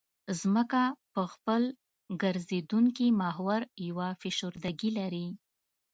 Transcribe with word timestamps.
ځمکه 0.39 0.81
په 1.13 1.21
خپل 1.33 1.61
ګرځېدونکي 2.21 3.07
محور 3.21 3.61
یوه 3.87 4.07
فشردګي 4.21 4.89
لري 4.99 5.27